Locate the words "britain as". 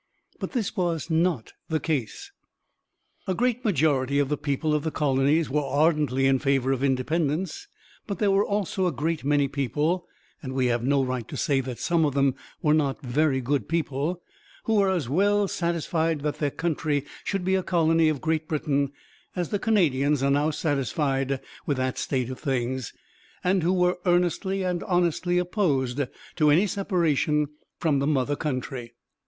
18.47-19.49